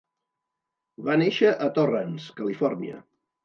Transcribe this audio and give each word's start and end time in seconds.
Va 1.09 1.19
néixer 1.23 1.53
a 1.67 1.69
Torrance, 1.77 2.33
Califòrnia. 2.43 3.03